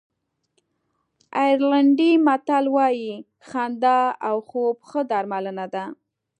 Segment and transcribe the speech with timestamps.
[1.41, 3.13] آیرلېنډي متل وایي
[3.47, 5.83] خندا او خوب ښه درملنه ده.